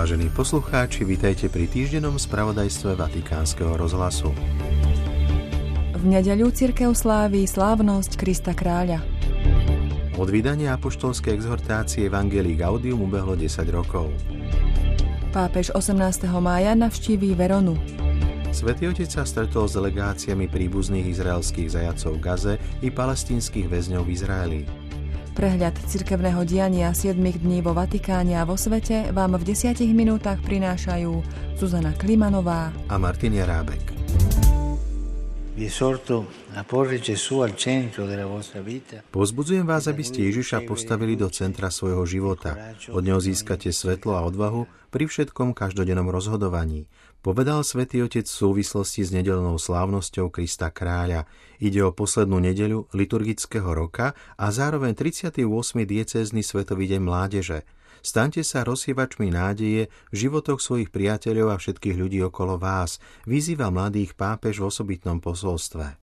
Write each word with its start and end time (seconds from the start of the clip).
Vážení 0.00 0.32
poslucháči, 0.32 1.04
vítajte 1.04 1.52
pri 1.52 1.68
týždennom 1.68 2.16
spravodajstve 2.16 2.96
Vatikánskeho 2.96 3.76
rozhlasu. 3.76 4.32
V 5.92 6.04
nedeľu 6.08 6.56
cirkev 6.56 6.96
sláví 6.96 7.44
slávnosť 7.44 8.16
Krista 8.16 8.56
kráľa. 8.56 9.04
Od 10.16 10.24
vydania 10.32 10.72
apoštolskej 10.80 11.36
exhortácie 11.36 12.08
Evangelii 12.08 12.56
Gaudium 12.56 13.04
ubehlo 13.04 13.36
10 13.36 13.60
rokov. 13.68 14.08
Pápež 15.36 15.68
18. 15.76 15.92
mája 16.40 16.72
navštíví 16.72 17.36
Veronu. 17.36 17.76
Svetý 18.56 18.88
Otec 18.88 19.12
sa 19.12 19.28
stretol 19.28 19.68
s 19.68 19.76
delegáciami 19.76 20.48
príbuzných 20.48 21.12
izraelských 21.12 21.76
zajacov 21.76 22.16
Gaze 22.24 22.56
i 22.80 22.88
palestínskych 22.88 23.68
väzňov 23.68 24.08
v 24.08 24.12
Izraeli. 24.16 24.60
Prehľad 25.30 25.78
cirkevného 25.86 26.42
diania 26.42 26.90
7 26.90 27.14
dní 27.14 27.62
vo 27.62 27.70
Vatikáne 27.70 28.34
a 28.34 28.42
vo 28.42 28.58
svete 28.58 29.14
vám 29.14 29.38
v 29.38 29.54
10 29.54 29.78
minútach 29.94 30.42
prinášajú 30.42 31.22
Zuzana 31.54 31.94
Klimanová 31.94 32.74
a 32.90 32.98
Martin 32.98 33.38
Jarábek. 33.38 33.94
Pozbudzujem 39.14 39.66
vás, 39.68 39.84
aby 39.86 40.02
ste 40.02 40.20
Ježiša 40.26 40.66
postavili 40.66 41.14
do 41.14 41.28
centra 41.30 41.70
svojho 41.70 42.02
života. 42.10 42.74
Od 42.90 43.02
neho 43.04 43.22
získate 43.22 43.70
svetlo 43.70 44.18
a 44.18 44.26
odvahu 44.26 44.66
pri 44.90 45.06
všetkom 45.06 45.54
každodennom 45.54 46.10
rozhodovaní 46.10 46.90
povedal 47.20 47.60
svätý 47.64 48.00
Otec 48.00 48.24
v 48.24 48.32
súvislosti 48.32 49.04
s 49.04 49.12
nedelnou 49.12 49.60
slávnosťou 49.60 50.32
Krista 50.32 50.72
kráľa. 50.72 51.28
Ide 51.60 51.84
o 51.84 51.92
poslednú 51.92 52.40
nedeľu 52.40 52.88
liturgického 52.96 53.68
roka 53.70 54.16
a 54.40 54.46
zároveň 54.48 54.96
38. 54.96 55.44
diecézny 55.84 56.40
Svetový 56.40 56.88
deň 56.88 57.00
mládeže. 57.04 57.68
Staňte 58.00 58.40
sa 58.40 58.64
rozsievačmi 58.64 59.28
nádeje 59.28 59.92
v 60.08 60.14
životoch 60.16 60.56
svojich 60.64 60.88
priateľov 60.88 61.52
a 61.52 61.60
všetkých 61.60 61.96
ľudí 62.00 62.24
okolo 62.24 62.56
vás, 62.56 62.96
vyzýva 63.28 63.68
mladých 63.68 64.16
pápež 64.16 64.64
v 64.64 64.72
osobitnom 64.72 65.20
posolstve. 65.20 66.00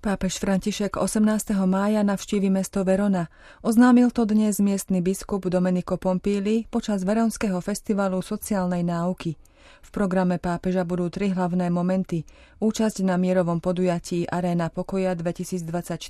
Pápež 0.00 0.40
František 0.40 0.96
18. 0.96 1.52
mája 1.68 2.00
navštívi 2.00 2.48
mesto 2.48 2.80
Verona. 2.88 3.28
Oznámil 3.60 4.08
to 4.08 4.24
dnes 4.24 4.56
miestny 4.56 5.04
biskup 5.04 5.44
Domenico 5.44 6.00
Pompíli 6.00 6.64
počas 6.72 7.04
Veronského 7.04 7.60
festivalu 7.60 8.24
sociálnej 8.24 8.80
náuky. 8.80 9.36
V 9.84 9.88
programe 9.92 10.40
pápeža 10.40 10.88
budú 10.88 11.12
tri 11.12 11.28
hlavné 11.36 11.68
momenty. 11.68 12.24
Účasť 12.64 13.04
na 13.04 13.20
mierovom 13.20 13.60
podujatí 13.60 14.24
Aréna 14.24 14.72
pokoja 14.72 15.12
2024 15.12 16.00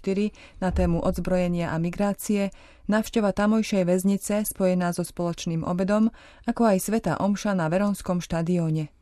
na 0.62 0.70
tému 0.70 1.02
odzbrojenia 1.02 1.74
a 1.74 1.76
migrácie, 1.82 2.54
návšteva 2.86 3.34
tamojšej 3.34 3.90
väznice 3.90 4.46
spojená 4.46 4.94
so 4.94 5.02
spoločným 5.02 5.66
obedom, 5.66 6.14
ako 6.46 6.62
aj 6.62 6.78
Sveta 6.78 7.18
Omša 7.18 7.58
na 7.58 7.66
Veronskom 7.66 8.22
štadióne. 8.22 8.99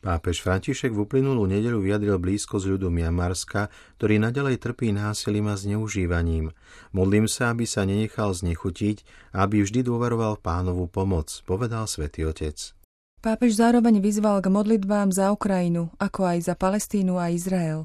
Pápež 0.00 0.40
František 0.40 0.96
v 0.96 1.04
uplynulú 1.04 1.44
nedeľu 1.44 1.84
vyjadril 1.84 2.16
blízko 2.16 2.56
z 2.56 2.72
ľudu 2.72 2.88
Miamarska, 2.88 3.68
ktorý 4.00 4.16
nadalej 4.16 4.56
trpí 4.56 4.96
násilím 4.96 5.52
a 5.52 5.60
zneužívaním. 5.60 6.56
Modlím 6.96 7.28
sa, 7.28 7.52
aby 7.52 7.68
sa 7.68 7.84
nenechal 7.84 8.32
znechutiť 8.32 9.04
a 9.36 9.44
aby 9.44 9.60
vždy 9.60 9.84
dôveroval 9.84 10.40
pánovú 10.40 10.88
pomoc, 10.88 11.28
povedal 11.44 11.84
svätý 11.84 12.24
Otec. 12.24 12.72
Pápež 13.20 13.60
zároveň 13.60 14.00
vyzval 14.00 14.40
k 14.40 14.48
modlitbám 14.48 15.12
za 15.12 15.28
Ukrajinu, 15.28 15.92
ako 16.00 16.24
aj 16.24 16.48
za 16.48 16.54
Palestínu 16.56 17.20
a 17.20 17.28
Izrael. 17.28 17.84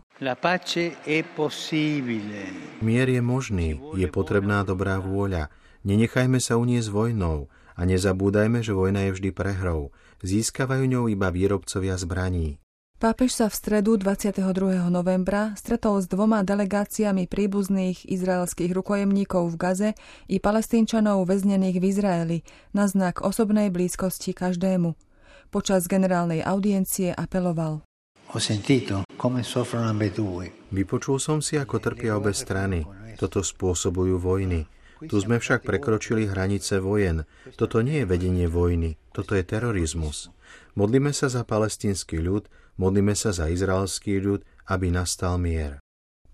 Mier 2.80 3.08
je 3.12 3.20
možný, 3.20 3.76
je 4.00 4.08
potrebná 4.08 4.64
dobrá 4.64 5.04
vôľa. 5.04 5.52
Nenechajme 5.84 6.40
sa 6.40 6.56
uniesť 6.56 6.88
vojnou 6.88 7.52
a 7.76 7.82
nezabúdajme, 7.84 8.64
že 8.64 8.72
vojna 8.72 9.08
je 9.08 9.20
vždy 9.20 9.30
prehrou 9.36 9.92
získavajú 10.26 10.84
ňou 10.90 11.06
iba 11.08 11.30
výrobcovia 11.30 11.96
zbraní. 11.96 12.58
Pápež 12.96 13.36
sa 13.36 13.52
v 13.52 13.56
stredu 13.60 14.00
22. 14.00 14.40
novembra 14.88 15.52
stretol 15.60 16.00
s 16.00 16.08
dvoma 16.08 16.48
delegáciami 16.48 17.28
príbuzných 17.28 18.08
izraelských 18.08 18.72
rukojemníkov 18.72 19.52
v 19.52 19.56
Gaze 19.60 19.90
i 20.32 20.40
palestínčanov 20.40 21.28
väznených 21.28 21.78
v 21.78 21.86
Izraeli 21.92 22.38
na 22.72 22.88
znak 22.88 23.20
osobnej 23.20 23.68
blízkosti 23.68 24.32
každému. 24.32 24.96
Počas 25.52 25.92
generálnej 25.92 26.40
audiencie 26.42 27.12
apeloval. 27.12 27.84
Vypočul 30.72 31.18
som 31.20 31.40
si, 31.44 31.54
ako 31.60 31.76
trpia 31.84 32.16
obe 32.16 32.32
strany. 32.32 32.88
Toto 33.20 33.44
spôsobujú 33.44 34.18
vojny. 34.18 34.66
Tu 35.04 35.16
sme 35.20 35.44
však 35.44 35.68
prekročili 35.68 36.32
hranice 36.32 36.80
vojen. 36.80 37.28
Toto 37.60 37.84
nie 37.84 38.04
je 38.04 38.10
vedenie 38.10 38.48
vojny, 38.48 38.96
toto 39.12 39.36
je 39.36 39.44
terorizmus. 39.44 40.32
Modlíme 40.80 41.12
sa 41.12 41.28
za 41.28 41.44
palestínsky 41.44 42.20
ľud, 42.24 42.48
modlíme 42.80 43.12
sa 43.16 43.36
za 43.36 43.52
izraelský 43.52 44.24
ľud, 44.24 44.48
aby 44.72 44.92
nastal 44.92 45.36
mier. 45.36 45.84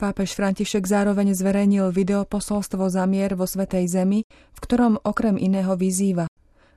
Pápež 0.01 0.33
František 0.33 0.89
zároveň 0.89 1.37
zverejnil 1.37 1.93
video 1.93 2.25
posolstvo 2.25 2.89
za 2.89 3.05
mier 3.05 3.37
vo 3.37 3.45
Svetej 3.45 3.85
Zemi, 3.85 4.25
v 4.29 4.59
ktorom 4.65 4.97
okrem 5.05 5.37
iného 5.37 5.77
vyzýva. 5.77 6.25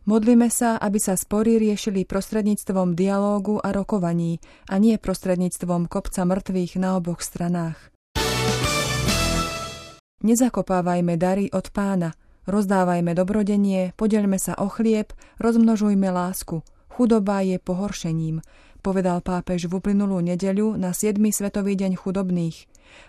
Modlíme 0.05 0.53
sa, 0.53 0.77
aby 0.77 1.01
sa 1.01 1.17
spory 1.17 1.57
riešili 1.57 2.05
prostredníctvom 2.05 2.93
dialógu 2.93 3.57
a 3.65 3.73
rokovaní 3.73 4.45
a 4.69 4.77
nie 4.77 5.01
prostredníctvom 5.01 5.89
kopca 5.89 6.29
mŕtvych 6.29 6.77
na 6.77 7.01
oboch 7.01 7.25
stranách. 7.25 7.94
Nezakopávajme 10.25 11.21
dary 11.21 11.53
od 11.53 11.69
pána, 11.69 12.17
rozdávajme 12.49 13.13
dobrodenie, 13.13 13.93
podeľme 13.93 14.41
sa 14.41 14.57
o 14.57 14.73
chlieb, 14.73 15.13
rozmnožujme 15.37 16.09
lásku. 16.09 16.65
Chudoba 16.89 17.45
je 17.45 17.61
pohoršením, 17.61 18.41
povedal 18.81 19.21
pápež 19.21 19.69
v 19.69 19.85
uplynulú 19.85 20.25
nedeľu 20.25 20.81
na 20.81 20.97
7. 20.97 21.21
Svetový 21.29 21.77
deň 21.77 22.01
chudobných. 22.01 22.57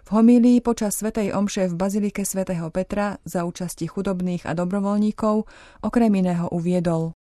V 0.03 0.09
homílii 0.11 0.59
počas 0.59 0.99
Svetej 0.99 1.31
Omše 1.31 1.71
v 1.71 1.79
Bazilike 1.79 2.27
svätého 2.27 2.67
Petra 2.67 3.15
za 3.23 3.47
účasti 3.47 3.87
chudobných 3.87 4.43
a 4.43 4.51
dobrovoľníkov 4.51 5.47
okrem 5.87 6.11
iného 6.19 6.51
uviedol. 6.51 7.15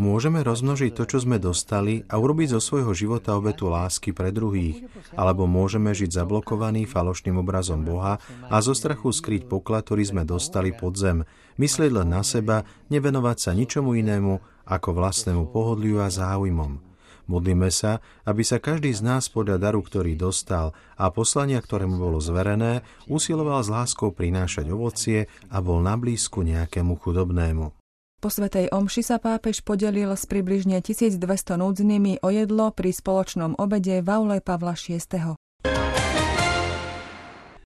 Môžeme 0.00 0.40
rozmnožiť 0.40 0.96
to, 0.96 1.04
čo 1.04 1.18
sme 1.20 1.36
dostali 1.36 2.02
a 2.08 2.16
urobiť 2.16 2.56
zo 2.56 2.60
svojho 2.64 2.96
života 2.96 3.36
obetu 3.36 3.68
lásky 3.68 4.16
pre 4.16 4.32
druhých, 4.32 4.88
alebo 5.12 5.44
môžeme 5.44 5.92
žiť 5.92 6.16
zablokovaný 6.16 6.88
falošným 6.88 7.36
obrazom 7.38 7.84
Boha 7.84 8.16
a 8.48 8.56
zo 8.64 8.72
strachu 8.72 9.12
skryť 9.12 9.46
poklad, 9.46 9.84
ktorý 9.84 10.02
sme 10.08 10.22
dostali 10.24 10.72
pod 10.72 10.96
zem, 10.96 11.28
myslieť 11.60 11.90
len 11.92 12.08
na 12.10 12.24
seba, 12.24 12.64
nevenovať 12.88 13.36
sa 13.36 13.50
ničomu 13.52 13.92
inému 14.00 14.64
ako 14.64 14.88
vlastnému 14.96 15.52
pohodliu 15.52 16.00
a 16.00 16.08
záujmom. 16.08 16.89
Modlíme 17.30 17.70
sa, 17.70 18.02
aby 18.26 18.42
sa 18.42 18.58
každý 18.58 18.90
z 18.90 19.06
nás 19.06 19.30
podľa 19.30 19.70
daru, 19.70 19.86
ktorý 19.86 20.18
dostal 20.18 20.74
a 20.98 21.14
poslania, 21.14 21.62
ktoré 21.62 21.86
mu 21.86 22.02
bolo 22.02 22.18
zverené, 22.18 22.82
usiloval 23.06 23.62
s 23.62 23.70
láskou 23.70 24.10
prinášať 24.10 24.66
ovocie 24.74 25.30
a 25.46 25.62
bol 25.62 25.78
na 25.78 25.94
blízku 25.94 26.42
nejakému 26.42 26.98
chudobnému. 26.98 27.70
Po 28.20 28.28
Svetej 28.28 28.74
Omši 28.74 29.00
sa 29.06 29.16
pápež 29.22 29.62
podelil 29.62 30.10
s 30.12 30.26
približne 30.26 30.82
1200 30.82 31.22
núdznymi 31.56 32.20
o 32.20 32.28
jedlo 32.34 32.74
pri 32.74 32.90
spoločnom 32.90 33.56
obede 33.56 34.02
v 34.02 34.08
aule 34.10 34.42
Pavla 34.42 34.74
VI. 34.74 35.38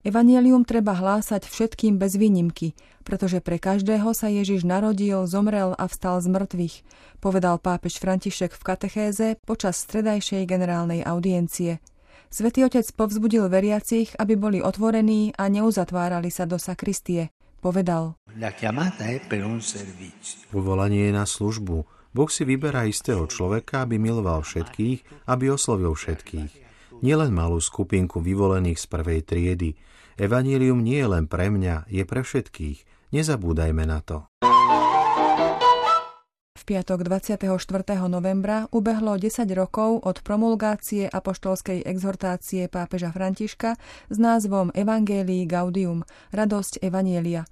Evangelium 0.08 0.64
treba 0.64 0.96
hlásať 0.96 1.52
všetkým 1.52 2.00
bez 2.00 2.16
výnimky, 2.16 2.72
pretože 3.04 3.44
pre 3.44 3.60
každého 3.60 4.16
sa 4.16 4.32
Ježiš 4.32 4.64
narodil, 4.64 5.28
zomrel 5.28 5.76
a 5.76 5.84
vstal 5.84 6.24
z 6.24 6.32
mŕtvych, 6.32 6.76
povedal 7.20 7.60
pápež 7.60 8.00
František 8.00 8.56
v 8.56 8.64
katechéze 8.64 9.36
počas 9.44 9.76
stredajšej 9.84 10.48
generálnej 10.48 11.04
audiencie. 11.04 11.84
Svetý 12.32 12.64
otec 12.64 12.88
povzbudil 12.96 13.52
veriacich, 13.52 14.16
aby 14.16 14.40
boli 14.40 14.64
otvorení 14.64 15.36
a 15.36 15.52
neuzatvárali 15.52 16.32
sa 16.32 16.48
do 16.48 16.56
sakristie. 16.56 17.28
Povedal. 17.60 18.16
Povolanie 20.56 21.02
je 21.12 21.14
na 21.20 21.26
službu. 21.28 21.76
Boh 22.16 22.30
si 22.32 22.48
vyberá 22.48 22.88
istého 22.88 23.28
človeka, 23.28 23.84
aby 23.84 24.00
miloval 24.00 24.40
všetkých, 24.40 25.28
aby 25.28 25.52
oslovil 25.52 26.00
všetkých. 26.00 26.64
Nielen 27.04 27.36
malú 27.36 27.60
skupinku 27.60 28.24
vyvolených 28.24 28.80
z 28.80 28.86
prvej 28.88 29.22
triedy, 29.22 29.76
Evanílium 30.18 30.82
nie 30.82 30.98
je 30.98 31.08
len 31.14 31.30
pre 31.30 31.54
mňa, 31.54 31.86
je 31.94 32.02
pre 32.02 32.26
všetkých. 32.26 33.14
Nezabúdajme 33.14 33.86
na 33.86 34.02
to. 34.02 34.26
V 36.58 36.62
piatok 36.66 37.06
24. 37.06 37.46
novembra 38.10 38.66
ubehlo 38.74 39.14
10 39.14 39.46
rokov 39.54 40.02
od 40.02 40.18
promulgácie 40.26 41.06
apoštolskej 41.06 41.86
exhortácie 41.86 42.66
pápeža 42.66 43.14
Františka 43.14 43.78
s 44.10 44.18
názvom 44.18 44.74
Evangelii 44.74 45.46
Gaudium, 45.46 46.02
radosť 46.34 46.82
Evanielia. 46.82 47.46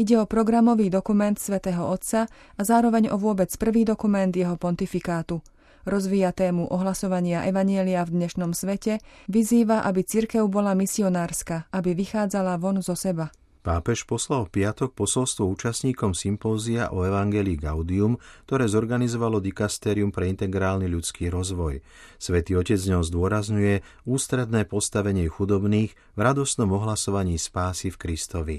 Ide 0.00 0.16
o 0.16 0.24
programový 0.24 0.88
dokument 0.88 1.36
svätého 1.36 1.84
Otca 1.84 2.32
a 2.56 2.60
zároveň 2.64 3.12
o 3.12 3.20
vôbec 3.20 3.52
prvý 3.60 3.84
dokument 3.84 4.32
jeho 4.32 4.56
pontifikátu– 4.56 5.44
rozvíja 5.86 6.34
tému 6.34 6.66
ohlasovania 6.68 7.46
Evanielia 7.46 8.02
v 8.02 8.20
dnešnom 8.20 8.52
svete, 8.52 8.98
vyzýva, 9.30 9.86
aby 9.86 10.02
cirkev 10.02 10.44
bola 10.50 10.74
misionárska, 10.74 11.70
aby 11.70 11.94
vychádzala 11.94 12.58
von 12.58 12.82
zo 12.82 12.98
seba. 12.98 13.30
Pápež 13.66 14.06
poslal 14.06 14.46
v 14.46 14.62
piatok 14.62 14.94
posolstvo 14.94 15.42
účastníkom 15.50 16.14
sympózia 16.14 16.86
o 16.94 17.02
Evangelii 17.02 17.58
Gaudium, 17.58 18.14
ktoré 18.46 18.70
zorganizovalo 18.70 19.42
Dikastérium 19.42 20.14
pre 20.14 20.30
integrálny 20.30 20.86
ľudský 20.86 21.34
rozvoj. 21.34 21.82
Svetý 22.14 22.54
Otec 22.54 22.78
ňou 22.78 23.02
zdôrazňuje 23.02 23.82
ústredné 24.06 24.70
postavenie 24.70 25.26
chudobných 25.26 25.98
v 26.14 26.20
radosnom 26.22 26.70
ohlasovaní 26.78 27.42
spásy 27.42 27.90
v 27.90 27.98
Kristovi. 27.98 28.58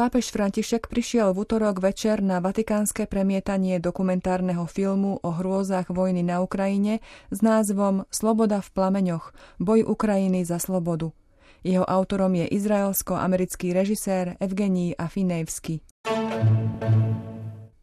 Pápež 0.00 0.32
František 0.32 0.88
prišiel 0.88 1.36
v 1.36 1.44
útorok 1.44 1.84
večer 1.84 2.24
na 2.24 2.40
vatikánske 2.40 3.04
premietanie 3.04 3.76
dokumentárneho 3.76 4.64
filmu 4.64 5.20
o 5.20 5.28
hrôzach 5.28 5.92
vojny 5.92 6.24
na 6.24 6.40
Ukrajine 6.40 7.04
s 7.28 7.44
názvom 7.44 8.08
Sloboda 8.08 8.64
v 8.64 8.68
plameňoch– 8.72 9.36
boj 9.60 9.84
Ukrajiny 9.84 10.48
za 10.48 10.56
slobodu. 10.56 11.12
Jeho 11.60 11.84
autorom 11.84 12.32
je 12.32 12.48
izraelsko-americký 12.48 13.76
režisér 13.76 14.40
Evgenij 14.40 14.96
Afinevsky. 14.96 15.84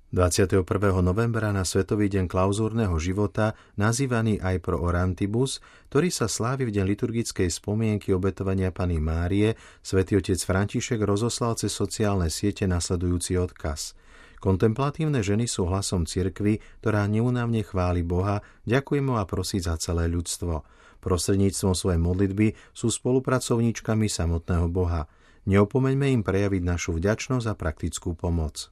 21. 0.07 0.63
novembra 1.03 1.51
na 1.51 1.67
Svetový 1.67 2.07
deň 2.07 2.31
klauzúrneho 2.31 2.95
života, 2.95 3.59
nazývaný 3.75 4.39
aj 4.39 4.63
pro 4.63 4.79
Orantibus, 4.79 5.59
ktorý 5.91 6.07
sa 6.15 6.31
slávi 6.31 6.63
v 6.63 6.79
deň 6.79 6.85
liturgickej 6.95 7.51
spomienky 7.51 8.15
obetovania 8.15 8.71
Pany 8.71 9.03
Márie, 9.03 9.59
svätý 9.83 10.15
otec 10.15 10.39
František 10.39 11.03
rozoslal 11.03 11.59
cez 11.59 11.75
sociálne 11.75 12.31
siete 12.31 12.63
nasledujúci 12.71 13.35
odkaz. 13.35 13.99
Kontemplatívne 14.39 15.19
ženy 15.19 15.43
sú 15.43 15.67
hlasom 15.67 16.07
cirkvy, 16.07 16.63
ktorá 16.79 17.03
neunávne 17.03 17.67
chváli 17.67 17.99
Boha, 17.99 18.39
ďakuje 18.63 19.03
mu 19.03 19.19
a 19.19 19.27
prosí 19.27 19.59
za 19.59 19.75
celé 19.75 20.07
ľudstvo. 20.07 20.63
Prostredníctvom 21.03 21.75
svojej 21.75 21.99
modlitby 21.99 22.55
sú 22.71 22.87
spolupracovníčkami 22.87 24.07
samotného 24.07 24.71
Boha. 24.71 25.11
Neopomeňme 25.51 26.15
im 26.15 26.23
prejaviť 26.23 26.63
našu 26.63 26.95
vďačnosť 26.95 27.43
a 27.51 27.53
praktickú 27.59 28.15
pomoc. 28.15 28.71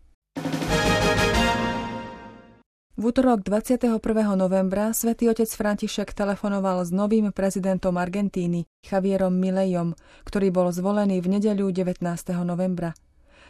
V 2.95 3.11
útorok 3.11 3.43
21. 3.43 3.99
novembra 4.39 4.95
svätý 4.95 5.27
otec 5.27 5.51
František 5.51 6.15
telefonoval 6.15 6.79
s 6.79 6.95
novým 6.95 7.27
prezidentom 7.35 7.99
Argentíny, 7.99 8.71
Javierom 8.87 9.35
Milejom, 9.35 9.99
ktorý 10.23 10.47
bol 10.47 10.71
zvolený 10.71 11.19
v 11.19 11.35
nedeľu 11.35 11.75
19. 11.75 11.99
novembra. 12.47 12.95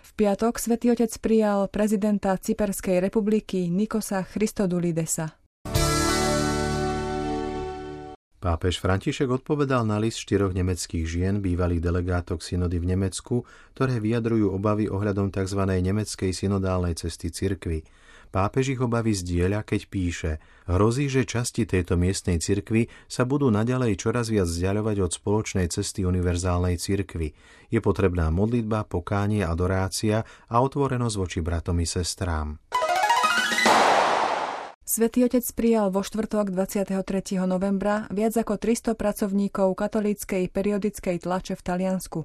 V 0.01 0.11
piatok 0.17 0.57
svätý 0.57 0.89
otec 0.89 1.13
prijal 1.21 1.69
prezidenta 1.69 2.33
Cyperskej 2.33 2.97
republiky 2.97 3.69
Nikosa 3.69 4.25
Christodulidesa. 4.25 5.37
Pápež 8.41 8.81
František 8.81 9.29
odpovedal 9.29 9.85
na 9.85 10.01
list 10.01 10.25
štyroch 10.25 10.57
nemeckých 10.57 11.05
žien, 11.05 11.37
bývalých 11.37 11.85
delegátok 11.85 12.41
synody 12.41 12.81
v 12.81 12.97
Nemecku, 12.97 13.45
ktoré 13.77 14.01
vyjadrujú 14.01 14.57
obavy 14.57 14.89
ohľadom 14.89 15.29
tzv. 15.29 15.61
nemeckej 15.69 16.33
synodálnej 16.33 16.97
cesty 16.97 17.29
cirkvy. 17.29 17.85
Pápež 18.35 18.75
ich 18.75 18.83
obavy 18.83 19.15
zdieľa, 19.15 19.63
keď 19.63 19.81
píše 19.87 20.31
Hrozí, 20.67 21.07
že 21.07 21.23
časti 21.23 21.63
tejto 21.63 21.95
miestnej 21.95 22.43
cirkvy 22.43 22.91
sa 23.07 23.23
budú 23.23 23.47
naďalej 23.47 23.95
čoraz 23.95 24.27
viac 24.27 24.51
vzdialovať 24.51 25.07
od 25.07 25.11
spoločnej 25.15 25.71
cesty 25.71 26.03
univerzálnej 26.03 26.75
cirkvy. 26.75 27.31
Je 27.71 27.79
potrebná 27.79 28.27
modlitba, 28.35 28.83
pokánie, 28.83 29.39
adorácia 29.39 30.27
a 30.51 30.55
otvorenosť 30.59 31.15
voči 31.15 31.39
bratom 31.39 31.79
i 31.79 31.87
sestrám. 31.87 32.59
Svetý 34.95 35.27
otec 35.27 35.43
prijal 35.51 35.91
vo 35.91 36.07
štvrtok 36.07 36.55
23. 36.55 37.03
novembra 37.43 38.07
viac 38.15 38.31
ako 38.31 38.55
300 38.55 38.95
pracovníkov 38.95 39.75
katolíckej 39.75 40.47
periodickej 40.47 41.19
tlače 41.19 41.59
v 41.59 41.65
Taliansku. 41.67 42.23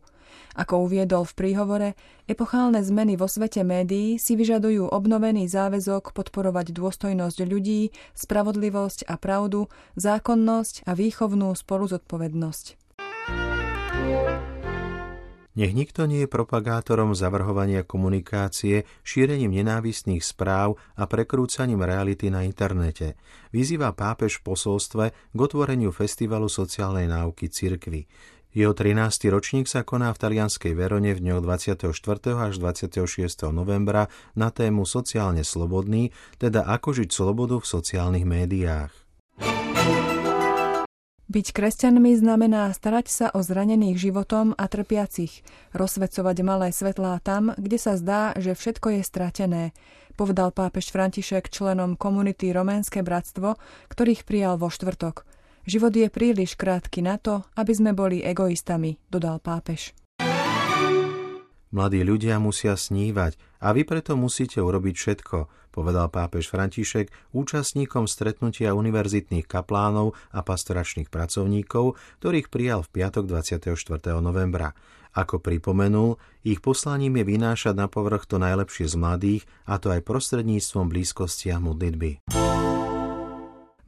Ako 0.55 0.87
uviedol 0.87 1.27
v 1.27 1.35
príhovore, 1.35 1.89
epochálne 2.31 2.79
zmeny 2.79 3.19
vo 3.19 3.27
svete 3.27 3.67
médií 3.67 4.23
si 4.23 4.39
vyžadujú 4.39 4.87
obnovený 4.87 5.51
záväzok 5.51 6.15
podporovať 6.15 6.71
dôstojnosť 6.71 7.43
ľudí, 7.43 7.91
spravodlivosť 8.15 9.11
a 9.11 9.19
pravdu, 9.19 9.67
zákonnosť 9.99 10.87
a 10.87 10.95
výchovnú 10.95 11.51
spoluzodpovednosť. 11.59 12.79
Nech 15.61 15.77
nikto 15.77 16.09
nie 16.09 16.25
je 16.25 16.33
propagátorom 16.33 17.13
zavrhovania 17.13 17.85
komunikácie, 17.85 18.89
šírením 19.05 19.53
nenávistných 19.53 20.25
správ 20.25 20.81
a 20.97 21.05
prekrúcaním 21.05 21.85
reality 21.85 22.33
na 22.33 22.49
internete. 22.49 23.21
Vyzýva 23.53 23.93
pápež 23.93 24.41
v 24.41 24.57
posolstve 24.57 25.05
k 25.13 25.37
otvoreniu 25.37 25.93
Festivalu 25.93 26.49
sociálnej 26.49 27.05
náuky 27.13 27.53
cirkvy. 27.53 28.09
Jeho 28.57 28.73
13. 28.73 29.29
ročník 29.29 29.69
sa 29.69 29.85
koná 29.85 30.09
v 30.17 30.21
talianskej 30.25 30.73
Verone 30.73 31.13
v 31.13 31.29
dňoch 31.29 31.45
24. 31.45 31.93
až 32.41 32.57
26. 32.57 33.53
novembra 33.53 34.09
na 34.33 34.49
tému 34.49 34.89
Sociálne 34.89 35.45
slobodný, 35.45 36.09
teda 36.41 36.65
ako 36.73 37.05
žiť 37.05 37.13
slobodu 37.13 37.61
v 37.61 37.67
sociálnych 37.69 38.25
médiách. 38.25 39.10
Byť 41.31 41.55
kresťanmi 41.55 42.19
znamená 42.19 42.75
starať 42.75 43.07
sa 43.07 43.27
o 43.31 43.39
zranených 43.39 43.95
životom 43.95 44.51
a 44.59 44.67
trpiacich, 44.67 45.47
rozsvecovať 45.71 46.37
malé 46.43 46.75
svetlá 46.75 47.23
tam, 47.23 47.55
kde 47.55 47.79
sa 47.79 47.95
zdá, 47.95 48.35
že 48.35 48.59
všetko 48.59 48.99
je 48.99 49.03
stratené, 49.07 49.63
povedal 50.19 50.51
pápež 50.51 50.91
František 50.91 51.47
členom 51.47 51.95
komunity 51.95 52.51
Roménske 52.51 53.07
bratstvo, 53.07 53.63
ktorých 53.95 54.27
prijal 54.27 54.59
vo 54.59 54.75
štvrtok. 54.75 55.23
Život 55.71 55.95
je 55.95 56.11
príliš 56.11 56.59
krátky 56.59 56.99
na 56.99 57.15
to, 57.15 57.47
aby 57.55 57.73
sme 57.79 57.95
boli 57.95 58.27
egoistami, 58.27 58.99
dodal 59.07 59.39
pápež. 59.39 59.95
Mladí 61.71 62.03
ľudia 62.03 62.43
musia 62.43 62.75
snívať 62.75 63.39
a 63.61 63.77
vy 63.77 63.85
preto 63.85 64.17
musíte 64.17 64.59
urobiť 64.59 64.95
všetko, 64.97 65.37
povedal 65.71 66.09
pápež 66.09 66.49
František 66.51 67.13
účastníkom 67.37 68.09
stretnutia 68.09 68.75
univerzitných 68.75 69.47
kaplánov 69.47 70.19
a 70.35 70.41
pastoračných 70.41 71.13
pracovníkov, 71.13 72.01
ktorých 72.19 72.49
prijal 72.49 72.83
v 72.83 72.93
piatok 73.01 73.25
24. 73.29 73.77
novembra. 74.19 74.73
Ako 75.11 75.43
pripomenul, 75.43 76.23
ich 76.47 76.63
poslaním 76.63 77.19
je 77.23 77.25
vynášať 77.35 77.75
na 77.75 77.91
povrch 77.91 78.31
to 78.31 78.39
najlepšie 78.39 78.87
z 78.87 78.95
mladých, 78.95 79.43
a 79.67 79.83
to 79.83 79.91
aj 79.91 80.07
prostredníctvom 80.07 80.87
blízkosti 80.87 81.51
a 81.51 81.59
modlitby. 81.59 82.50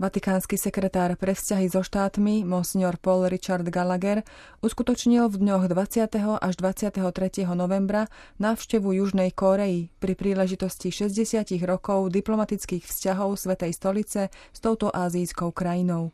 Vatikánsky 0.02 0.58
sekretár 0.58 1.14
pre 1.14 1.30
vzťahy 1.30 1.70
so 1.70 1.86
štátmi, 1.86 2.42
monsignor 2.42 2.98
Paul 2.98 3.30
Richard 3.30 3.62
Gallagher, 3.70 4.26
uskutočnil 4.58 5.30
v 5.30 5.46
dňoch 5.46 5.70
20. 5.70 6.10
až 6.42 6.54
23. 6.58 7.46
novembra 7.54 8.10
návštevu 8.42 8.98
Južnej 8.98 9.30
Kórei 9.30 9.94
pri 10.02 10.18
príležitosti 10.18 10.90
60 10.90 11.54
rokov 11.62 12.10
diplomatických 12.10 12.82
vzťahov 12.82 13.38
Svetej 13.38 13.78
stolice 13.78 14.20
s 14.26 14.58
touto 14.58 14.90
azijskou 14.90 15.54
krajinou. 15.54 16.10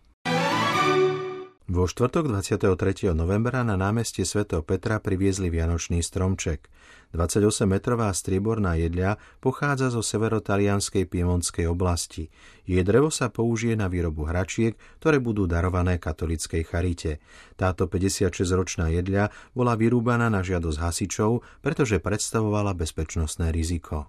Vo 1.69 1.85
štvrtok 1.85 2.33
23. 2.33 3.13
novembra 3.13 3.61
na 3.61 3.77
námestie 3.77 4.25
svätého 4.25 4.65
Petra 4.65 5.05
priviezli 5.05 5.53
Vianočný 5.53 6.01
stromček. 6.01 6.65
28-metrová 7.13 8.09
strieborná 8.17 8.73
jedľa 8.81 9.21
pochádza 9.45 9.93
zo 9.93 10.01
severotalianskej 10.01 11.05
piemonskej 11.05 11.69
oblasti. 11.69 12.33
Jej 12.65 12.89
drevo 12.89 13.13
sa 13.13 13.29
použije 13.29 13.77
na 13.77 13.93
výrobu 13.93 14.25
hračiek, 14.25 14.81
ktoré 14.97 15.21
budú 15.21 15.45
darované 15.45 16.01
katolickej 16.01 16.65
charite. 16.65 17.21
Táto 17.61 17.85
56-ročná 17.85 18.89
jedľa 18.89 19.29
bola 19.53 19.77
vyrúbaná 19.77 20.33
na 20.33 20.41
žiadosť 20.41 20.81
hasičov, 20.81 21.45
pretože 21.61 22.01
predstavovala 22.01 22.73
bezpečnostné 22.73 23.53
riziko. 23.53 24.09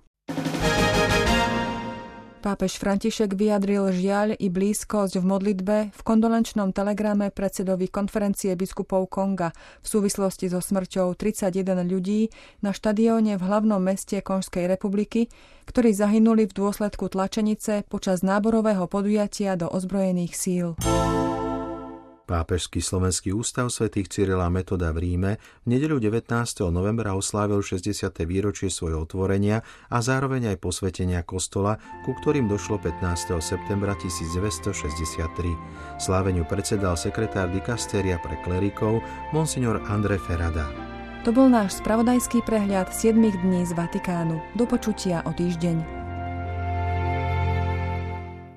Pápež 2.40 2.80
František 2.80 3.36
vyjadril 3.36 3.92
žiaľ 3.92 4.32
i 4.40 4.48
blízkosť 4.48 5.20
v 5.20 5.26
modlitbe 5.28 5.76
v 5.92 6.02
kondolenčnom 6.08 6.72
telegrame 6.72 7.36
predsedovi 7.36 7.92
konferencie 7.92 8.56
biskupov 8.56 9.12
Konga 9.12 9.52
v 9.84 9.88
súvislosti 9.88 10.48
so 10.48 10.64
smrťou 10.64 11.20
31 11.20 11.84
ľudí 11.84 12.32
na 12.64 12.72
štadióne 12.72 13.36
v 13.36 13.44
hlavnom 13.44 13.84
meste 13.84 14.24
Konžskej 14.24 14.72
republiky, 14.72 15.28
ktorí 15.68 15.92
zahynuli 15.92 16.48
v 16.48 16.56
dôsledku 16.56 17.12
tlačenice 17.12 17.84
počas 17.92 18.24
náborového 18.24 18.88
podujatia 18.88 19.60
do 19.60 19.68
ozbrojených 19.68 20.32
síl. 20.32 20.80
Pápežský 22.30 22.78
slovenský 22.78 23.34
ústav 23.34 23.74
svätých 23.74 24.06
Cyrila 24.06 24.54
Metoda 24.54 24.94
v 24.94 25.02
Ríme 25.02 25.42
v 25.66 25.68
nedeľu 25.74 25.98
19. 25.98 26.30
novembra 26.70 27.18
oslávil 27.18 27.58
60. 27.66 28.06
výročie 28.30 28.70
svojho 28.70 29.02
otvorenia 29.02 29.66
a 29.90 29.98
zároveň 29.98 30.54
aj 30.54 30.62
posvetenia 30.62 31.26
kostola, 31.26 31.82
ku 32.06 32.14
ktorým 32.14 32.46
došlo 32.46 32.78
15. 32.86 33.34
septembra 33.42 33.98
1963. 33.98 35.26
Sláveniu 35.98 36.46
predsedal 36.46 36.94
sekretár 37.02 37.50
dikastéria 37.50 38.22
pre 38.22 38.38
klerikov 38.46 39.02
monsignor 39.34 39.82
Andre 39.90 40.22
Ferrada. 40.22 40.70
To 41.26 41.34
bol 41.34 41.50
náš 41.50 41.82
spravodajský 41.82 42.46
prehľad 42.46 42.94
7 42.94 43.18
dní 43.18 43.66
z 43.66 43.74
Vatikánu. 43.74 44.38
Do 44.54 44.70
počutia 44.70 45.26
o 45.26 45.34
týždeň. 45.34 45.99